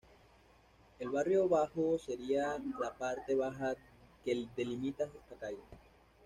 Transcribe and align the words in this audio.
El 0.97 1.11
barrio 1.11 1.47
bajo 1.47 1.99
sería 1.99 2.57
la 2.79 2.91
parte 2.91 3.35
baja 3.35 3.75
que 4.25 4.47
delimita 4.57 5.03
esta 5.03 5.35
calle. 5.35 5.61